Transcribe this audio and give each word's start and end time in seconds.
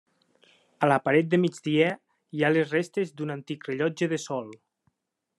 A 0.85 0.87
la 0.91 0.95
paret 1.07 1.27
de 1.33 1.39
migdia 1.43 1.91
hi 2.37 2.41
ha 2.47 2.51
les 2.53 2.73
restes 2.77 3.11
d'un 3.19 3.33
antic 3.35 3.69
rellotge 3.69 4.09
de 4.15 4.19
sol. 4.25 4.49